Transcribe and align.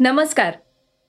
नमस्कार 0.00 0.54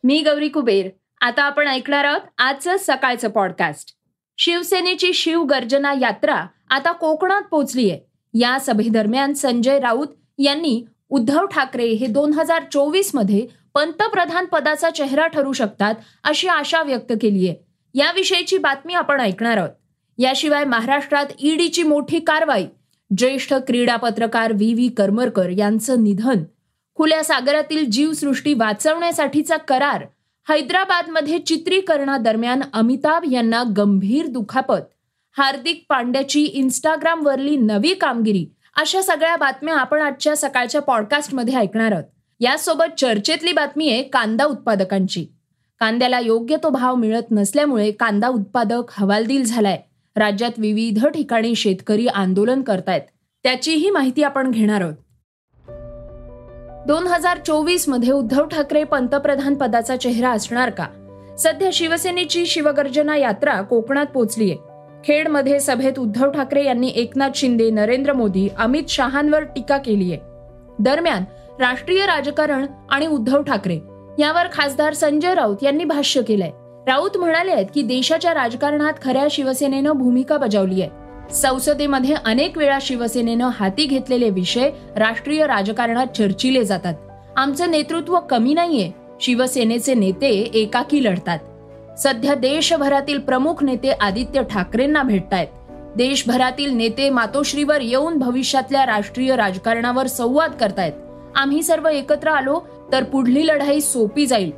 मी 0.04 0.22
गौरी 0.22 0.48
कुबेर. 0.50 0.90
आता 1.22 1.44
आपण 1.44 1.68
ऐकणार 1.68 2.06
आहोत 2.06 2.22
आजचं 2.38 2.78
सकाळचं 2.80 3.30
पॉडकास्ट 3.30 3.90
शिवसेनेची 4.38 5.14
शिवगर्जना 5.14 5.94
यात्रा 6.02 6.46
आता 6.70 6.92
कोकणात 6.92 7.42
पोहोचलीय 7.42 7.98
या 8.34 8.60
सभेदरम्यान 8.60 9.34
संजय 9.34 9.80
राऊत 9.80 10.08
यांनी 10.38 10.84
उद्धव 11.10 11.46
ठाकरे 11.46 11.88
हे 11.88 12.08
दोन 12.08 12.34
हजार 12.34 12.64
चोवीसमध्ये 12.72 13.48
पंतप्रधान 13.74 14.46
पदाचा 14.46 14.90
चेहरा 14.90 15.28
ठरू 15.28 15.54
शकतात 15.54 15.96
अशी 16.24 16.48
आशा 16.48 16.84
व्यक्त 16.84 17.14
केली 17.22 17.48
आहे 17.48 17.58
याविषयीची 17.94 18.58
बातमी 18.58 18.94
आपण 18.94 19.22
ऐकणार 19.22 19.58
आहोत. 19.58 19.70
याशिवाय 20.18 20.64
महाराष्ट्रात 20.64 21.26
ईडीची 21.40 21.84
मोठी 21.84 22.20
कारवाई. 22.20 22.66
ज्येष्ठ 23.18 23.54
क्रीडा 23.54 23.96
पत्रकार 23.96 24.54
व्ही 24.54 24.74
व्ही 24.74 24.90
करमरकर 24.90 25.50
यांचं 25.50 26.04
निधन. 26.04 26.44
खुल्या 27.00 27.24
सागरातील 27.24 27.90
जीवसृष्टी 27.90 28.54
वाचवण्यासाठीचा 28.54 29.58
करार 29.58 30.06
हैदराबादमध्ये 30.50 31.40
चित्रीकरणादरम्यान 31.40 32.62
अमिताभ 32.74 33.24
यांना 33.32 33.64
गंभीर 33.78 34.28
दुखापत. 34.28 34.82
हार्दिक 35.38 35.86
पांड्याची 35.90 36.44
इंस्टाग्रामवरली 36.44 37.58
नवी 37.58 37.94
कामगिरी 37.94 38.46
अशा 38.78 39.02
सगळ्या 39.02 39.36
बातम्या 39.36 39.78
आपण 39.78 40.02
आजच्या 40.02 40.36
सकाळच्या 40.36 40.82
पॉडकास्टमध्ये 40.82 41.56
ऐकणार 41.56 41.92
आहोत. 41.92 42.04
यासोबत 42.40 43.00
चर्चेतली 43.00 43.52
बातमी 43.52 43.90
आहे 43.90 44.04
कांदा 44.04 44.46
उत्पादकांची. 44.46 45.26
कांद्याला 45.80 46.20
योग्य 46.20 46.58
तो 46.64 46.70
भाव 46.70 46.96
मिळत 46.96 47.32
नसल्यामुळे 47.32 47.92
कांदा 47.92 48.28
उत्पादक 48.28 48.84
हवालदिल 48.92 49.44
झालाय. 49.44 49.82
राज्यात 50.16 50.52
विविध 50.58 51.08
ठिकाणी 51.08 51.56
शेतकरी 51.56 52.08
आंदोलन 52.08 52.62
करतायत. 52.62 53.02
त्याचीही 53.44 53.90
माहिती 53.90 54.24
आपण 54.24 54.52
घेणार 54.52 54.82
आहोत. 54.82 54.94
दोन 56.88 57.08
हजार 57.08 57.38
चोवीसमध्ये 57.38 58.12
उद्धव 58.12 58.46
ठाकरे 58.46 58.84
पंतप्रधान 58.84 59.56
पदाचा 59.56 59.96
चेहरा 59.96 60.30
असणार 60.30 60.70
का? 60.70 60.86
सध्या 61.40 61.70
शिवसेनेची 61.74 62.46
शिवगर्जना 62.46 63.16
यात्रा 63.18 63.62
कोकणात 63.62 64.06
पोहोचलीय 64.06 64.56
खेडमध्ये 65.04 65.60
सभेत 65.60 66.00
उद्धव 66.00 66.32
ठाकरे 66.32 66.64
यांनी 66.66 66.92
एकनाथ 66.96 67.30
शिंदे 67.36 67.70
नरेंद्र 67.70 68.14
मोदी 68.14 68.48
अमित 68.58 68.84
शहांवर 68.90 69.44
टीका 69.44 69.78
केली 69.78 70.12
आहे. 70.12 70.22
दरम्यान 70.80 71.24
राष्ट्रीय 71.60 72.06
राजकारण 72.06 72.66
आणि 72.90 73.08
उद्धव 73.08 73.42
ठाकरे 73.42 73.80
यावर 74.20 74.48
खासदार 74.54 74.94
संजय 74.94 75.34
राऊत 75.34 75.58
यांनी 75.62 75.84
भाष्य 75.84 76.22
केलंय. 76.22 76.52
राऊत 76.88 77.18
म्हणाले 77.18 77.52
आहेत 77.52 77.68
की 77.76 77.82
देशाच्या 77.82 78.34
राजकारणात 78.34 78.94
खऱ्या 79.02 79.28
शिवसेनेनं 79.32 79.92
भूमिका 79.92 80.38
बजावली 80.38 80.82
आहे. 80.82 81.09
संसदेमध्ये 81.34 82.16
अनेक 82.26 82.58
वेळा 82.58 82.78
शिवसेनेनं 82.82 83.50
हाती 83.54 83.86
घेतलेले 83.86 84.30
विषय 84.30 84.72
राष्ट्रीय 84.96 85.48
राजकारणात 85.48 86.08
चर्चिले 86.08 86.64
जातात. 86.64 86.94
आमचं 87.38 87.72
नेतृत्व 87.72 88.20
कमी 88.20 88.54
नाहीये. 88.54 88.92
शिवसेनेचे 89.22 89.94
नेते 89.94 90.30
एकाकी 90.54 91.04
लढतात. 91.04 91.40
सध्या 92.00 92.36
देशभरातील 92.36 93.18
प्रमुख 93.18 93.64
नेते 93.64 93.92
आदित्य 93.92 94.44
ठाकरेंना 94.44 95.04
भेटतायत. 95.04 95.48
देशभरातील 95.96 96.72
नेते 96.72 97.10
मातोश्रीवर 97.10 97.82
येऊन 97.82 98.18
भविष्यातल्या 98.18 98.86
राष्ट्रीय 98.86 99.36
राजकारणावर 99.36 100.08
संवाद 100.08 100.52
करतायत. 100.52 100.94
आम्ही 101.36 101.64
सर्व 101.64 101.88
एकत्र 101.88 102.28
आलो 102.28 102.60
तर 102.92 103.04
पुढली 103.04 103.48
लढाई 103.48 103.82
सोपी 103.82 104.26
जाईल. 104.26 104.52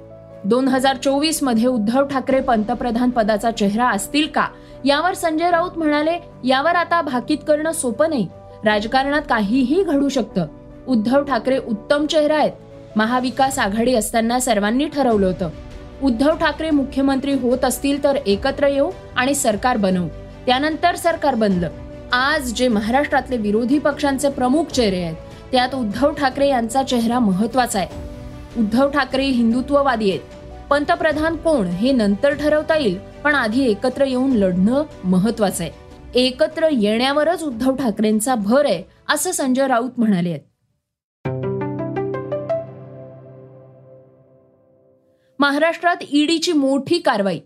दोन 0.45 0.67
हजार 0.67 0.95
चोवीसमध्ये 0.95 1.67
उद्धव 1.67 2.05
ठाकरे 2.07 2.39
पंतप्रधान 2.41 3.09
पदाचा 3.09 3.51
चेहरा 3.51 3.89
असतील 3.89 4.27
का? 4.27 4.47
यावर 4.85 5.13
संजय 5.13 5.51
राऊत 5.51 5.77
म्हणाले 5.77 6.19
यावर 6.43 6.75
आता 6.75 7.01
भाकीत 7.01 7.37
करणं 7.47 7.71
सोपं 7.71 8.09
नाही. 8.09 8.27
राजकारणात 8.65 9.21
काहीही 9.29 9.83
घडू 9.83 10.09
शकतं. 10.09 10.45
उद्धव 10.87 11.23
ठाकरे 11.23 11.57
उत्तम 11.57 12.05
चेहरा 12.05 12.37
आहेत. 12.37 12.51
महाविकास 12.95 13.59
आघाडी 13.59 13.95
असताना 13.95 14.39
सर्वांनी 14.39 14.85
ठरवलं 14.85 15.25
होतं. 15.25 15.49
उद्धव 16.03 16.35
ठाकरे 16.35 16.69
मुख्यमंत्री 16.69 17.33
होत 17.33 17.65
असतील 17.65 18.03
तर 18.03 18.15
एकत्र 18.15 18.67
येऊ 18.67 18.91
आणि 19.15 19.35
सरकार 19.35 19.77
बनवू. 19.77 20.07
त्यानंतर 20.45 20.95
सरकार 20.95 21.35
बनलं. 21.35 21.69
आज 22.11 22.53
जे 22.53 22.67
महाराष्ट्रातले 22.67 23.37
विरोधी 23.37 23.79
पक्षांचे 23.79 24.29
प्रमुख 24.29 24.65
चेहरे 24.65 25.03
आहेत 25.03 25.15
त्यात 25.51 25.75
उद्धव 25.75 26.11
ठाकरे 26.11 26.47
यांचा 26.47 26.83
चेहरा 26.83 27.19
महत्त्वाचा 27.19 27.79
आहे. 27.79 27.87
उद्धव 28.57 28.89
ठाकरे 28.89 29.25
हिंदुत्ववादी 29.25 30.09
आहेत. 30.09 30.21
पंतप्रधान 30.69 31.35
कोण 31.35 31.67
हे 31.67 31.91
नंतर 31.91 32.33
ठरवता 32.33 32.75
येईल. 32.75 33.10
पण 33.23 33.35
आधी 33.35 33.63
एकत्र 33.71 34.05
येऊन 34.05 34.31
लढणं 34.31 34.83
महत्वाचं 35.03 35.63
आहे. 35.63 35.71
एकत्र 36.15 36.67
येण्यावरच 36.71 37.43
उद्धव 37.43 37.75
ठाकरेंचा 37.75 38.35
भर 38.35 38.65
आहे 38.65 38.83
असं 39.09 39.31
संजय 39.31 39.67
राऊत 39.67 39.89
म्हणाले 39.97 40.29
आहेत. 40.29 40.41
महाराष्ट्रात 45.39 45.95
ईडीची 46.11 46.53
मोठी 46.53 46.99
कारवाई. 46.99 47.39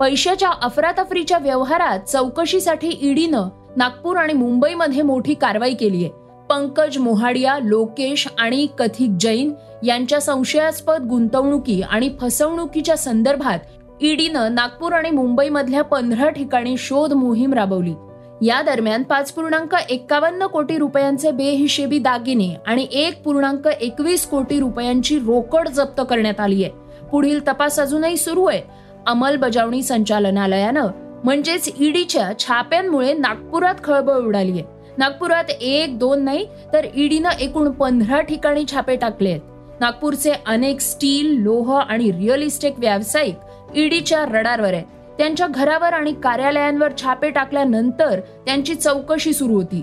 पैशाच्या 0.00 0.50
अफरातफरीच्या 0.62 1.38
व्यवहारात 1.38 2.00
चौकशीसाठी 2.00 2.98
ईडीनं 3.00 3.48
नागपूर 3.76 4.16
आणि 4.16 4.32
मुंबईमध्ये 4.32 5.02
मोठी 5.02 5.34
कारवाई 5.34 5.74
केली 5.74 6.04
आहे. 6.04 6.10
पंकज 6.50 6.98
मोहाडिया 6.98 7.58
लोकेश 7.58 8.28
आणि 8.38 8.66
कथिक 8.78 9.10
जैन 9.20 9.52
यांच्या 9.82 10.20
संशयास्पद 10.20 11.02
गुंतवणुकी 11.02 11.82
आणि 11.82 12.10
फसवणुकीच्या 12.20 12.96
संदर्भात 12.96 13.58
ईडीनं 14.00 14.54
नागपूर 14.54 14.92
आणि 14.92 15.10
मुंबईमधल्या 15.10 15.82
पंधरा 15.82 16.28
ठिकाणी 16.28 16.76
शोध 16.78 17.12
मोहीम 17.12 17.52
राबवली. 17.54 17.94
या 18.42 18.62
दरम्यान 18.62 19.02
पाच 19.02 19.32
पूर्णांक 19.32 19.74
एक्कावन्न 19.90 20.46
कोटी 20.46 20.78
रुपयांचे 20.78 21.30
बेहिशेबी 21.30 21.98
दागिने 21.98 22.56
आणि 22.66 22.86
एक 22.92 23.22
पूर्णांक 23.22 23.66
एकवीस 23.80 24.26
कोटी 24.26 24.60
रुपयांची 24.60 25.18
रोकड 25.18 25.68
जप्त 25.68 26.02
करण्यात 26.10 26.40
आली 26.40 26.64
आहे. 26.64 26.72
पुढील 27.12 27.40
तपास 27.48 27.78
अजूनही 27.80 28.16
सुरू 28.16 28.44
आहे. 28.44 28.62
अंमलबजावणी 29.06 29.82
संचालनालयानं 29.82 30.88
म्हणजेच 31.24 31.72
ईडीच्या 31.80 32.30
छाप्यांमुळे 32.38 33.12
नागपुरात 33.12 33.74
खळबळ 33.84 34.16
उडाली 34.16 34.52
आहे. 34.52 34.64
नागपुरात 34.98 35.50
एक 35.50 35.98
दोन 35.98 36.24
नाही 36.24 36.46
तर 36.72 36.86
ईडीनं 36.94 37.30
एकूण 37.40 37.70
पंधरा 37.70 38.20
ठिकाणी 38.20 38.64
छापे 38.72 38.96
टाकले 38.96 39.30
आहेत. 39.30 39.40
नागपूरचे 39.80 40.32
अनेक 40.46 40.80
स्टील 40.80 41.42
लोह 41.42 41.78
आणि 41.78 42.12
रिअल 42.12 42.42
इस्टेट 42.42 42.72
व्यावसायिक 42.78 43.34
ईडीच्या 43.76 44.24
रडारवर 44.24 44.74
आहे. 44.74 44.82
त्यांच्या 45.18 45.46
घरावर 45.46 45.92
आणि 45.92 46.12
कार्यालयांवर 46.12 46.92
छापे 47.02 47.30
टाकल्यानंतर 47.30 48.20
त्यांची 48.46 48.74
चौकशी 48.74 49.32
सुरू 49.32 49.54
होती. 49.54 49.82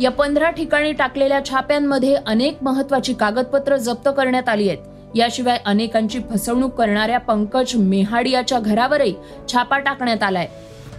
या 0.00 0.10
पंधरा 0.10 0.50
ठिकाणी 0.50 0.92
टाकलेल्या 0.92 1.44
छाप्यांमध्ये 1.44 2.14
अनेक 2.14 2.58
महत्वाची 2.62 3.14
कागदपत्र 3.14 3.76
जप्त 3.76 4.08
करण्यात 4.16 4.48
आली 4.48 4.68
आहेत. 4.68 4.78
याशिवाय 5.14 5.58
अनेकांची 5.66 6.20
फसवणूक 6.30 6.74
करणाऱ्या 6.74 7.20
पंकज 7.20 7.76
मेहाडियाच्या 7.76 8.58
घरावरही 8.58 9.14
छापा 9.52 9.78
टाकण्यात 9.78 10.22
आलाय. 10.22 10.48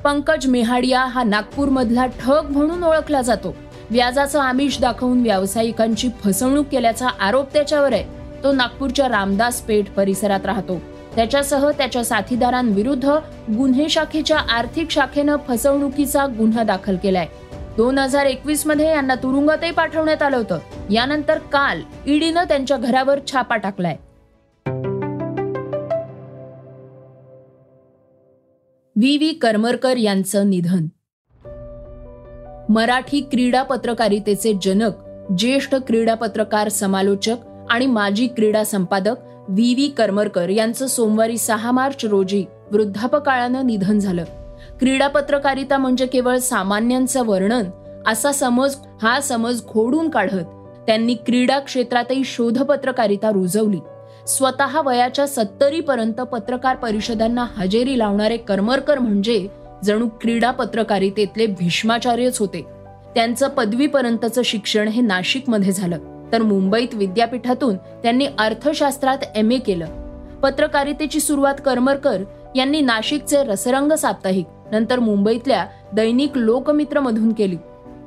पंकज 0.03 0.47
मेहाडिया 0.47 0.99
हा 0.99 1.23
नागपूरमधला 1.23 2.05
ठग 2.05 2.47
म्हणून 2.49 2.83
ओळखला 2.83 3.21
जातो. 3.21 3.55
व्याजाचं 3.89 4.39
आमिष 4.39 4.79
दाखवून 4.79 5.21
व्यावसायिकांची 5.21 6.09
फसवणूक 6.23 6.65
केल्याचा 6.67 7.07
आरोप 7.07 7.53
त्याच्यावर 7.53 7.93
आहे. 7.93 8.03
तो 8.43 8.51
नागपूरच्या 8.51 9.07
रामदास 9.07 9.61
पेठ 9.61 9.89
परिसरात 9.89 10.45
राहतो. 10.45 10.81
त्याच्यासह 11.17 11.71
त्याच्या 11.71 12.03
साथीदारांविरुद्ध 12.03 13.05
गुन्हे 13.57 13.89
शाखेच्या 13.89 14.37
आर्थिक 14.37 14.91
शाखेनं 14.91 15.35
फसवणुकीचा 15.47 16.25
गुन्हा 16.25 16.63
दाखल 16.63 16.97
केलाय. 16.97 17.27
दोन 17.77 17.97
हजार 17.97 18.25
एकवीसमध्ये 18.25 18.89
यांना 18.89 19.15
तुरुंगातही 19.15 19.71
पाठवण्यात 19.71 20.21
आलं 20.21 20.37
होतं. 20.37 20.59
यानंतर 20.91 21.37
काल 21.37 21.81
ईडीनं 22.07 22.43
त्यांच्या 22.43 22.77
घरावर 22.77 23.19
छापा 23.31 23.55
टाकलाय. 23.55 23.95
व्ही. 28.95 29.17
व्ही. 29.17 29.33
करमरकर 29.33 29.97
यांचं 29.97 30.49
निधन. 30.49 30.87
मराठी 32.69 33.21
क्रीडा 33.21 33.63
पत्रकारितेचे 33.63 34.53
जनक 34.61 34.91
ज्येष्ठ 35.37 35.75
क्रीडा 35.75 36.13
पत्रकार 36.13 36.69
समालोचक 36.69 37.35
आणि 37.69 37.85
माजी 37.85 38.27
क्रीडा 38.27 38.63
संपादक 38.63 39.15
व्ही. 39.49 39.73
व्ही. 39.73 39.89
करमरकर 39.89 40.49
यांचं 40.49 40.87
सोमवारी 40.87 41.37
सहा 41.37 41.71
मार्च 41.71 42.05
रोजी 42.05 42.45
वृद्धापकाळानं 42.71 43.65
निधन 43.65 43.99
झालं. 43.99 44.23
क्रीडा 44.79 45.07
पत्रकारिता 45.07 45.77
म्हणजे 45.77 46.05
केवळ 46.05 46.37
सामान्यांचं 46.37 47.25
वर्णन 47.25 47.63
असा 48.07 48.31
समज 48.31 48.75
हा 49.01 49.21
समज 49.21 49.61
खोडून 49.67 50.09
काढत 50.09 50.43
त्यांनी 50.87 51.13
क्रीडा 51.13 51.59
क्षेत्रातही 51.59 52.23
शोधपत्रकारिता 52.25 53.31
रुजवली. 53.31 53.79
स्वतः 54.27 54.81
वयाच्या 54.81 55.27
सत्तरी 55.27 55.79
पर्यंत 55.79 56.13
पत्रकार 56.13 56.75
परिषदांना 56.75 57.45
हजेरी 57.55 57.99
लावणारे 57.99 58.37
करमरकर 58.37 58.99
म्हणजे 58.99 59.47
जणू 59.83 60.07
क्रीडा 60.21 60.51
पत्रकारितेतले 60.51 61.45
भीष्माचार्यच 61.45 62.37
होते. 62.37 62.65
त्यांचं 63.15 63.47
पदवीपर्यंतचं 63.47 64.41
शिक्षण 64.45 64.87
हे 64.87 65.01
नाशिकमध्ये 65.01 65.71
झालं. 65.71 66.16
तर 66.31 66.41
मुंबईत 66.41 66.87
विद्यापीठातून 66.93 67.77
त्यांनी 67.77 68.27
अर्थशास्त्रात 68.39 69.17
एम 69.35 69.51
ए 69.51 69.57
केलं. 69.57 69.85
पत्रकारितेची 70.43 71.19
सुरुवात 71.19 71.55
करमरकर 71.65 72.23
यांनी 72.55 72.81
नाशिकचे 72.81 73.43
रसरंग 73.43 73.91
साप्ताहिक 73.91 74.45
नंतर 74.71 74.99
मुंबईतल्या 74.99 75.65
दैनिक 75.93 76.31
लोकमित्र 76.35 76.99
मधून 76.99 77.33
केली. 77.33 77.57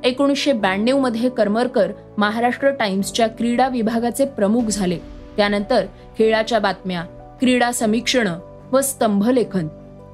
एकोणीसशे 0.03 0.53
ब्याण्णवमध्ये 0.53 1.29
करमरकर 1.29 1.91
महाराष्ट्र 2.17 2.69
टाइम्सच्या 2.69 3.27
क्रीडा 3.27 3.67
विभागाचे 3.67 4.25
प्रमुख 4.25 4.61
झाले. 4.61 4.97
त्यानंतर 5.37 5.85
खेळाच्या 6.17 6.59
बातम्या 6.59 7.01
क्रीडा 7.39 7.71
समीक्षण 7.71 8.27
व 8.71 8.81
स्तंभलेखन 8.81 9.67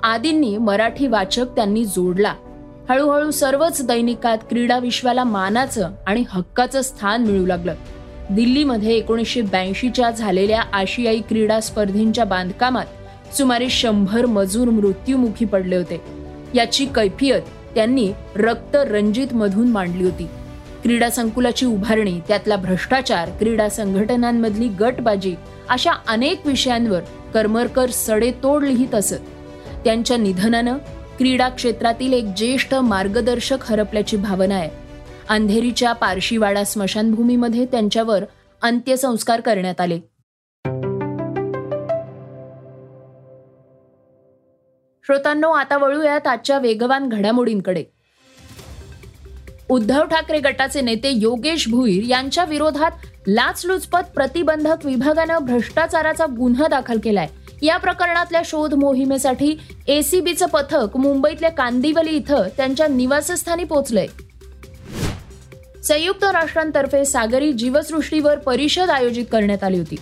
आदींनी 0.04 0.58
मराठी 0.58 1.08
वाचक 1.08 1.56
त्यांनी 1.56 1.86
जोडला. 1.86 2.34
हळूहळू 2.90 3.32
सर्वच 3.32 3.88
दैनिकात 3.88 4.38
क्रीडा 4.50 4.80
विश्वाला 4.80 5.24
मानाचं 5.24 5.90
आणि 6.08 6.24
हक्काचं 6.30 6.82
स्थान 6.82 7.26
मिळू 7.26 7.46
लागलं. 7.46 7.74
दिल्लीमध्ये 8.30 8.96
एकोणीसशे 8.96 9.42
ब्याऐंशीच्या 9.42 10.12
झालेल्या 10.12 10.62
आशियाई 10.74 11.20
क्रीडा 11.20 11.60
स्पर्धेंच्या 11.60 12.26
बांधकामात 12.26 13.36
सुमारे 13.36 13.70
शंभर 13.70 14.26
मजूर 14.26 14.70
मृत्युमुखी 14.70 15.46
पडले 15.46 15.76
होते. 15.76 16.02
याची 16.54 16.86
कैफियत 16.86 17.42
त्यांनी 17.76 18.12
रक्त 18.36 18.76
रंजित 18.76 19.34
मधून 19.34 19.68
मांडली 19.68 20.04
होती. 20.04 20.28
क्रीडा 20.84 21.10
संकुलाची 21.10 21.66
उभारणी 21.66 22.20
त्यातला 22.28 22.56
भ्रष्टाचार 22.56 23.30
क्रीडा 23.30 23.70
संघटनांमधली 23.70 24.68
गटबाजी 24.68 25.36
अशा 25.70 25.92
अनेक 26.08 26.48
विषयांवर 26.48 27.00
करमरकर 27.34 27.90
सडेतोड 27.90 28.64
लिहित 28.64 28.96
असत. 28.96 29.22
त्यांच्या 29.84 30.18
निधनानं 30.18 30.78
क्रीडा 31.18 31.50
क्षेत्रातील 31.50 32.14
एक 32.14 32.26
ज्येष्ठ 32.38 32.74
मार्गदर्शक 32.74 33.58
हरपल्याची 33.62 34.18
भावना 34.18 34.56
आहे. 34.56 34.87
अंधेरीच्या 35.30 35.94
पारशीवाडा 35.94 36.64
स्मशानभूमीमध्ये 36.64 37.66
त्यांच्यावर 37.66 38.24
अंत्यसंस्कार 38.62 39.42
करण्यात 39.42 39.82
आले. 39.82 40.00
श्रोतांनो 45.04 45.50
आता 45.50 45.78
वळूयात 45.78 46.28
आजच्या 46.28 46.60
वेगवान 46.60 47.10
घडामोडींकडे. 47.10 47.84
उद्धव 49.70 50.06
ठाकरे 50.06 50.40
गटाचे 50.40 50.82
नेते 50.82 51.10
योगेश 51.12 51.70
भुईर 51.70 52.04
यांच्या 52.04 52.46
विरोधात 52.46 52.92
लाचलुचपत 53.28 54.12
प्रतिबंधक 54.16 54.86
विभागानं 54.86 55.38
भ्रष्टाचाराचा 55.38 56.26
गुन्हा 56.26 56.68
दाखल 56.68 57.00
केलाय. 57.04 57.28
या 57.62 57.78
प्रकरणातल्या 57.78 58.42
शोध 58.46 58.74
मोहिमेसाठी 58.74 59.58
एसीबीचं 59.88 60.46
पथक 60.46 60.98
मुंबईतल्या 60.98 61.52
कांदिवली 61.52 62.10
इथं 62.10 62.44
त्यांच्या 62.58 62.88
निवासस्थानी 62.88 63.64
पोहोचलंय 63.64 64.08
संयुक्त 65.84 66.24
राष्ट्रांतर्फे 66.24 67.06
सागरी 67.06 67.54
जीवसृष्टीवर 67.54 68.38
परिषद 68.38 68.90
आयोजित 68.90 69.26
करण्यात 69.32 69.64
आली 69.64 69.78
होती. 69.78 69.96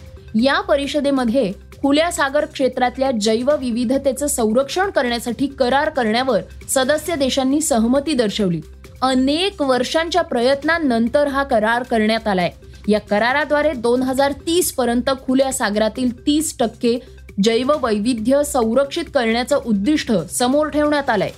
या 0.43 0.61
परिषदेमध्ये 0.61 1.51
खुल्या 1.81 2.11
सागर 2.11 2.45
क्षेत्रातल्या 2.45 3.11
जैवविविधतेचं 3.11 4.27
संरक्षण 4.27 4.89
करण्यासाठी 4.89 5.47
करार 5.47 5.89
करण्यावर 5.89 6.41
सदस्य 6.69 7.15
देशांनी 7.15 7.61
सहमती 7.61 8.13
दर्शवली. 8.13 8.61
अनेक 9.01 9.61
वर्षांच्या 9.61 10.21
प्रयत्नांनंतर 10.21 11.27
हा 11.27 11.43
करार 11.43 11.83
करण्यात 11.83 12.27
आलाय. 12.27 12.51
या 12.87 12.99
कराराद्वारे 12.99 13.73
दोन 13.73 14.01
हजार 14.01 14.31
तीस 14.31 14.73
पर्यंत 14.73 15.09
खुल्या 15.25 15.53
सागरातील 15.53 16.25
तीस 16.27 16.57
टक्के 16.59 16.99
जैववैविध्य 17.43 18.43
संरक्षित 18.43 19.03
करण्याचं 19.13 19.59
उद्दिष्ट 19.65 20.11
समोर 20.31 20.67
ठेवण्यात 20.67 21.09
आलंय. 21.09 21.29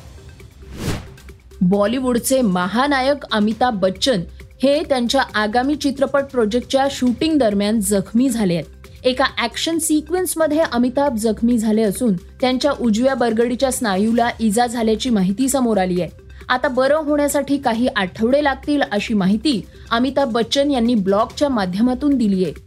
बॉलिवूडचे 1.62 2.42
महानायक 2.42 3.26
अमिताभ 3.32 3.80
बच्चन 3.80 4.22
हे 4.64 4.84
त्यांच्या 4.84 5.22
आगामी 5.36 5.76
चित्रपट 5.76 6.24
प्रोजेक्टच्या 6.24 6.88
शूटिंग 6.92 7.38
दरम्यान 7.38 7.80
जखमी 7.80 8.30
झाले 8.30 8.54
आहेत. 8.54 8.88
एका 9.04 9.26
ऍक्शन 9.44 9.78
सिक्वेन्समध्ये 9.78 10.60
अमिताभ 10.72 11.16
जखमी 11.16 11.58
झाले 11.58 11.82
असून 11.82 12.14
त्यांच्या 12.14 12.72
उजव्या 12.72 13.14
बरगडीच्या 13.14 13.72
स्नायूला 13.72 14.30
इजा 14.40 14.68
झाल्याची 14.68 15.10
माहिती 15.10 15.50
समोर 15.50 15.78
आली 15.78 16.02
आहे. 16.02 16.10
आता 16.50 16.68
बरं 16.68 16.96
होण्यासाठी 16.96 17.58
काही 17.58 17.88
आठवडे 17.96 18.44
लागतील 18.44 18.82
अशी 18.92 19.14
माहिती 19.14 19.62
अमिताभ 19.92 20.32
बच्चन 20.32 20.72
यांनी 20.72 20.96
ब्लॉगच्या 20.96 21.50
माध्यमातून 21.50 22.18
दिली 22.18 22.44
आहे. 22.44 22.67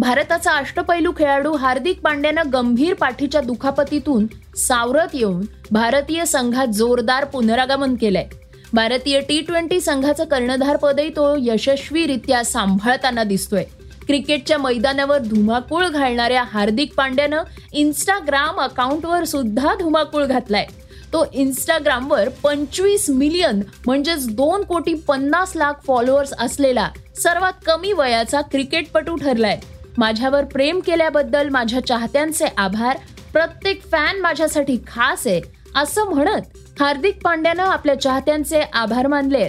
भारताचा 0.00 0.52
अष्टपैलू 0.52 1.10
खेळाडू 1.16 1.52
हार्दिक 1.52 2.00
पांड्यानं 2.00 2.50
गंभीर 2.52 2.94
पाठीच्या 2.94 3.40
दुखापतीतून 3.40 4.26
सावरत 4.56 5.14
येऊन 5.14 5.42
भारतीय 5.70 6.24
संघात 6.24 6.66
जोरदार 6.66 7.24
पुनरागमन 7.24 7.94
केलंय. 7.94 8.28
भारतीय 8.72 9.20
टी 9.20 9.40
ट्वेंटी 9.40 9.80
संघाचं 9.80 10.24
कर्णधारपदही 10.24 11.08
तो 11.08 11.34
यशस्वीरित्या 11.38 12.42
सांभाळताना 12.44 13.24
दिसतोय. 13.24 13.64
क्रिकेटच्या 14.06 14.58
मैदानावर 14.58 15.18
धुमाकूळ 15.18 15.86
घालणाऱ्या 15.86 16.44
हार्दिक 16.52 16.94
पांड्यानं 16.94 17.42
इन्स्टाग्राम 17.72 18.60
अकाउंटवर 18.60 19.24
सुद्धा 19.24 19.74
धुमाकूळ 19.74 20.24
घातलाय. 20.24 20.66
तो 21.12 21.24
इन्स्टाग्रामवर 21.32 22.28
पंचवीस 22.42 23.08
मिलियन 23.10 23.60
म्हणजेच 23.86 24.28
दोन 24.36 24.62
कोटी 24.62 24.94
पन्नास 25.08 25.52
लाख 25.56 25.84
फॉलोअर्स 25.86 26.32
असलेला 26.38 26.88
सर्वात 27.16 27.52
कमी 27.66 27.92
वयाचा 27.92 28.40
क्रिकेटपटू 28.40 29.16
ठरलाय. 29.16 29.60
माझ्यावर 29.98 30.44
प्रेम 30.44 30.80
केल्याबद्दल 30.80 31.48
माझ्या 31.48 31.86
चाहत्यांचे 31.86 32.44
आभार. 32.58 32.96
प्रत्येक 33.32 33.82
फॅन 33.82 34.20
माझ्यासाठी 34.20 34.76
खास 34.86 35.26
आहे 35.26 35.40
असं 35.76 36.04
म्हणत 36.04 36.58
हार्दिक 36.82 37.22
पांड्यानं 37.22 37.62
आपल्या 37.62 38.00
चाहत्यांचे 38.00 38.60
आभार 38.72 39.06
मानले. 39.06 39.48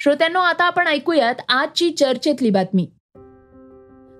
श्रोत्यांनो 0.00 0.40
आता 0.40 0.64
आपण 0.64 0.86
ऐकूयात 0.86 1.34
आजची 1.48 1.90
चर्चेतली 1.90 2.50
बातमी. 2.50 2.88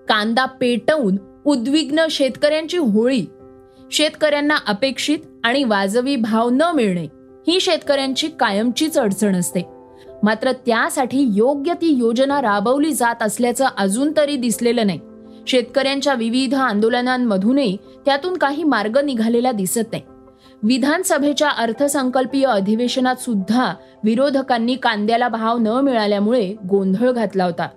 कांदा 0.08 0.44
पेटवून 0.44 1.16
उद्विग्न 1.44 2.06
शेतकऱ्यांची 2.10 2.76
होळी. 2.76 3.26
शेतकऱ्यांना 3.92 4.56
अपेक्षित 4.66 5.18
आणि 5.44 5.64
वाजवी 5.64 6.16
भाव 6.16 6.50
न 6.50 6.62
मिळणे 6.62 7.06
ही 7.48 7.60
शेतकऱ्यांची 7.60 8.28
कायमचीच 8.28 8.98
अडचण 8.98 9.36
असते. 9.36 9.79
मात्र 10.22 10.52
त्यासाठी 10.52 11.30
योग्य 11.34 11.74
ती 11.74 11.98
योजना 11.98 12.42
राबवली 12.42 12.92
जात 12.92 13.22
असल्याचं 13.22 13.66
अजून 13.78 14.12
तरी 14.16 14.36
दिसलेलं 14.36 14.86
नाही. 14.86 15.00
शेतकऱ्यांच्या 15.46 16.14
विविध 16.14 16.54
आंदोलनांमधूनही 16.54 17.76
त्यातून 18.04 18.36
काही 18.36 18.64
मार्ग 18.64 18.98
निघालेला 18.98 19.52
दिसत 19.52 19.92
नाही. 19.92 20.02
विधानसभेच्या 20.62 21.48
अर्थसंकल्पीय 21.48 22.44
अधिवेशनात 22.44 23.16
सुद्धा 23.16 23.74
विरोधकांनी 24.04 24.74
कांद्याला 24.74 25.28
भाव 25.28 25.58
न 25.58 25.66
मिळाल्यामुळे 25.66 26.54
गोंधळ 26.70 27.10
घातला 27.10 27.44
होता. 27.44 27.68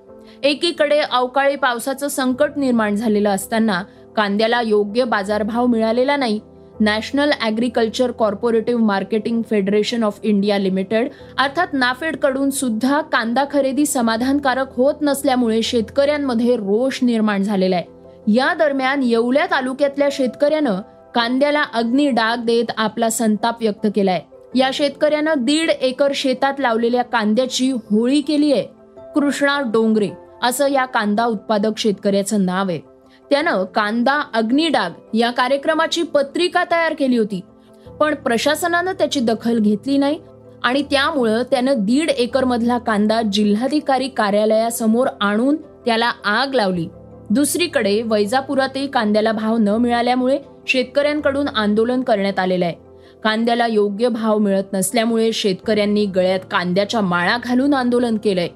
एकीकडे 0.44 1.00
अवकाळी 1.00 1.56
पावसाचं 1.56 2.08
संकट 2.08 2.52
निर्माण 2.58 2.96
झालेलं 2.96 3.30
असताना 3.30 3.84
कांद्याला 4.16 4.62
योग्य 4.62 5.04
बाजारभाव 5.04 5.66
मिळालेला 5.66 6.18
नाही 6.18 6.40
National 6.80 7.32
Agriculture 7.42 8.12
Cooperative 8.12 8.84
Marketing 8.84 9.42
Federation 9.50 10.04
of 10.04 10.20
India 10.24 10.58
Limited 10.58 11.10
अर्थात 11.38 11.68
नाफेडकडून 11.74 12.50
सुद्धा 12.50 13.02
कांदा 13.02 13.44
खरेदी 13.52 13.86
समाधानकारक 13.86 14.76
होत 14.78 14.94
नसल्यामुळे 15.02 15.62
शेतकऱ्यांमध्ये 15.62 16.56
रोष 16.56 17.00
निर्माण 17.02 17.44
झालेला 17.44 17.76
आहे. 17.76 17.86
या 18.28 18.54
दरम्यान 18.54 19.04
येवल्या 19.04 19.46
तालुक्यातल्या 19.46 20.10
शेतकऱ्यानं 20.12 20.82
कांद्याला 21.16 21.64
अग्नी 21.74 22.10
डाग 22.10 22.44
देत 22.46 22.72
आपला 22.78 23.10
संताप 23.10 23.62
व्यक्त 23.62 23.88
केलाय. 23.96 24.22
या 24.56 24.70
शेतकऱ्यानं 24.74 25.34
दीड 25.38 25.70
एकर 25.70 26.12
शेतात 26.16 26.60
लावलेल्या 26.60 27.04
कांद्याची 27.04 27.72
होळी 27.72 28.22
केली 28.22 28.52
आहे 28.54 28.66
कृष्णा 29.16 29.60
डोंगरे 29.74 30.10
असं 30.44 30.68
या 30.68 30.86
कांदा 30.86 31.26
उत्पादक 31.26 31.78
शेतकऱ्याचं 31.78 32.46
नाव 32.46 32.70
आहे. 32.70 32.80
त्यानं 33.30 33.64
कांदा 33.64 34.22
अग्निडाग 34.34 35.16
या 35.16 35.32
कार्यक्रमाची 35.32 36.04
पत्रिका 36.04 36.64
तयार 36.72 36.94
केली 36.94 37.18
होती. 37.18 37.42
पण 38.00 38.16
प्रशासनानं 38.16 38.92
त्याची 38.92 39.20
दखल 39.20 39.60
घेतली 39.60 39.98
नाही 39.98 40.20
आणि 40.64 40.82
त्यामुळं 40.82 41.44
त्यानं 41.44 41.74
दीड 41.78 42.10
एकर 42.10 42.44
मधला 42.44 42.78
कांदा 42.78 43.22
जिल्हाधिकारी 43.22 44.08
कार्यालयासमोर 44.08 45.08
आणून 45.22 45.56
त्याला 45.56 46.12
आग 46.26 46.54
लावली. 46.54 46.88
दुसरीकडे 47.30 48.02
वैजापुरातही 48.02 48.88
कांद्याला 48.88 49.32
भाव 49.32 49.58
न 49.58 49.68
मिळाल्यामुळे 49.68 50.40
शेतकऱ्यांकडून 50.68 51.48
आंदोलन 51.48 52.02
करण्यात 52.02 52.40
आलेलं 52.40 52.66
आहे. 52.66 52.76
कांद्याला 53.24 53.68
योग्य 53.68 54.08
भाव 54.08 54.38
मिळत 54.38 54.64
नसल्यामुळे 54.74 55.32
शेतकऱ्यांनी 55.32 56.06
गळ्यात 56.06 56.40
कांद्याच्या 56.52 57.02
माळा 57.02 57.38
घालून 57.44 57.74
आंदोलन 57.74 58.18
केलंय. 58.18 58.48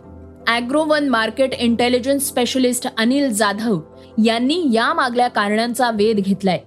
Agro 0.48 0.84
one 0.84 1.10
market 1.10 1.54
intelligence 1.54 2.28
specialist 2.28 2.88
Anil 2.98 3.30
Jadhav 3.30 3.80
यांनी 4.26 4.70
या 4.74 4.94
मागल्या 4.94 5.28
कारणांचा 5.28 5.90
वेध 5.90 6.18
घेतलाय. 6.18 6.58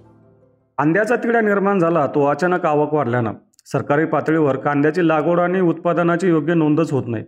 कांद्याचा 0.77 1.15
तिढा 1.15 1.41
निर्माण 1.41 1.79
झाला 1.79 2.07
तो 2.07 2.25
अचानक 2.25 2.65
आवक 2.65 2.93
वाढल्यानं. 2.93 3.33
सरकारी 3.65 4.05
पातळीवर 4.05 4.55
कांद्याची 4.55 5.07
लागवड 5.07 5.39
आणि 5.39 5.61
उत्पादनाची 5.61 6.27
योग्य 6.27 6.53
नोंदच 6.53 6.91
होत 6.91 7.03
नाही. 7.07 7.23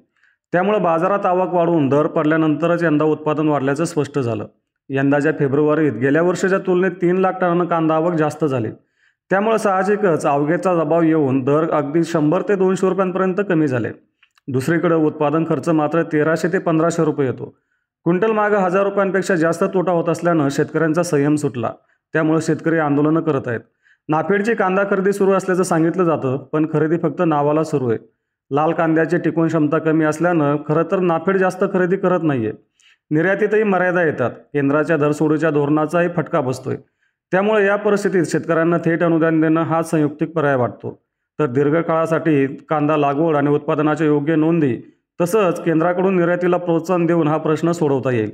त्यामुळे 0.51 0.79
बाजारात 0.79 1.25
आवक 1.25 1.53
वाढून 1.53 1.89
दर 1.89 2.07
पडल्यानंतरच 2.07 2.83
यंदा 2.83 3.05
उत्पादन 3.05 3.47
वाढल्याचं 3.47 3.85
स्पष्ट 3.85 4.19
झालं. 4.19 4.47
यंदाच्या 4.89 5.31
फेब्रुवारीत 5.39 5.93
गेल्या 5.93 6.21
वर्षाच्या 6.21 6.59
तुलनेत 6.59 6.91
तीन 6.91 7.17
लाख 7.17 7.31
टनानं 7.41 7.65
कांदा 7.65 7.95
आवक 7.95 8.13
जास्त 8.13 8.45
झाली. 8.45 8.69
त्यामुळे 9.29 9.57
साहजिकच 9.57 10.25
अवघेचा 10.25 10.83
दबाव 10.83 11.01
येऊन 11.01 11.43
दर 11.43 11.71
अगदी 11.71 12.03
शंभर 12.03 12.41
ते 12.41 12.55
दोनशे 12.55 12.89
रुपयांपर्यंत 12.89 13.35
कमी 13.49 13.67
झाले. 13.67 13.89
दुसरीकडे 14.47 14.95
उत्पादन 14.95 15.43
खर्च 15.49 15.69
मात्र 15.69 16.03
तेराशे 16.03 16.47
ते 16.47 16.57
पंधराशे 16.57 17.03
रुपये 17.03 17.27
येतो. 17.27 17.57
क्विंटल 18.05 18.31
मागं 18.31 18.57
हजार 18.57 18.83
रुपयांपेक्षा 18.83 19.35
जास्त 19.35 19.63
तोटा 19.63 19.91
होत 19.91 20.09
असल्यानं 20.09 20.49
शेतकऱ्यांचा 20.49 21.03
संयम 21.03 21.35
सुटला. 21.35 21.71
त्यामुळे 22.13 22.41
शेतकरी 22.41 22.77
आंदोलनं 22.77 23.21
करत 23.21 23.47
आहेत. 23.47 23.59
नाफेडची 24.09 24.55
कांदा 24.55 24.83
खरेदी 24.89 25.13
सुरू 25.13 25.31
असल्याचं 25.31 25.63
सांगितलं 25.63 26.03
जातं 26.03 26.37
पण 26.37 26.65
खरेदी 26.73 26.97
फक्त 26.97 27.21
नावाला 27.25 27.63
सुरू 27.63 27.89
आहे. 27.89 27.99
लाल 28.51 28.71
कांद्याची 28.71 29.17
टिकून 29.17 29.47
क्षमता 29.47 29.77
कमी 29.77 30.05
असल्यानं 30.05 30.55
खरं 30.67 30.83
तर 30.91 30.99
नाफेड 30.99 31.37
जास्त 31.37 31.63
खरेदी 31.73 31.95
करत 31.95 32.19
नाहीये. 32.23 32.51
निर्यातीतही 33.11 33.63
मर्यादा 33.63 34.03
येतात. 34.03 34.31
केंद्राच्या 34.31 34.97
दरसोडीच्या 34.97 35.49
धोरणाचाही 35.49 36.09
फटका 36.15 36.41
बसतोय. 36.41 36.75
त्यामुळे 37.31 37.65
या 37.65 37.75
परिस्थितीत 37.75 38.23
शेतकऱ्यांना 38.25 38.77
थेट 38.77 39.03
अनुदान 39.03 39.41
देणं 39.41 39.61
हा 39.61 39.81
संयुक्तिक 39.83 40.31
पर्याय 40.31 40.55
वाटतो. 40.55 41.03
तर 41.39 41.45
दीर्घकाळासाठी 41.45 42.47
कांदा 42.47 42.97
लागवड 42.97 43.35
आणि 43.35 43.49
उत्पादनाच्या 43.49 44.07
योग्य 44.07 44.35
नोंदी 44.35 44.92
तसंच 45.21 45.63
केंद्राकडून 45.63 46.15
निर्यातीला 46.15 46.57
प्रोत्साहन 46.57 47.05
देऊन 47.05 47.27
हा 47.27 47.37
प्रश्न 47.37 47.71
सोडवता 47.71 48.11
येईल. 48.11 48.31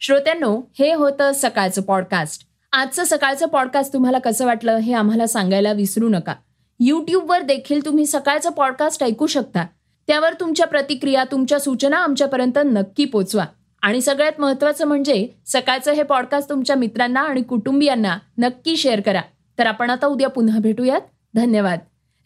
श्रोत्यांनो 0.00 0.60
हे 0.78 0.94
होतं 0.94 1.30
सकाळचं 1.34 1.82
पॉडकास्ट 1.82 2.42
आजचं 2.72 3.04
सकाळचं 3.04 3.46
पॉडकास्ट 3.46 3.92
तुम्हाला 3.92 4.18
कसं 4.18 4.46
वाटलं 4.46 4.76
हे 4.76 4.92
आम्हाला 4.92 5.26
सांगायला 5.26 5.72
विसरू 5.72 6.08
नका. 6.08 6.34
यूट्यूबवर 6.80 7.42
देखील 7.42 7.86
तुम्ही 7.86 8.06
सकाळचं 8.06 8.50
पॉडकास्ट 8.50 9.04
ऐकू 9.04 9.26
शकता. 9.26 9.66
त्यावर 10.06 10.32
तुमच्या 10.32 10.66
प्रतिक्रिया 10.66 11.24
तुमच्या 11.24 11.60
सूचना 11.60 11.96
आमच्यापर्यंत 11.96 12.58
नक्की 12.64 13.04
पोचवा. 13.04 13.44
आणि 13.82 14.00
सगळ्यात 14.00 14.40
महत्त्वाचं 14.40 14.84
म्हणजे 14.84 15.28
सकाळचं 15.46 15.92
हे 15.92 16.02
पॉडकास्ट 16.02 16.50
तुमच्या 16.50 16.76
मित्रांना 16.76 17.20
आणि 17.20 17.42
कुटुंबियांना 17.42 18.18
नक्की 18.38 18.76
शेअर 18.76 19.00
करा. 19.00 19.20
तर 19.58 19.66
आपण 19.66 19.90
आता 19.90 20.06
उद्या 20.06 20.28
पुन्हा 20.28 20.58
भेटूयात. 20.58 21.00
धन्यवाद. 21.34 21.78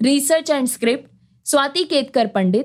Research 0.02 0.50
and 0.50 0.66
script 0.66 1.04
Swati 1.44 1.84
Ketkar 1.84 2.26
Pandit. 2.26 2.64